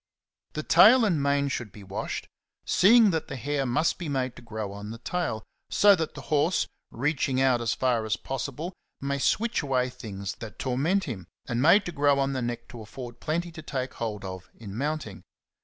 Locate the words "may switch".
8.99-9.61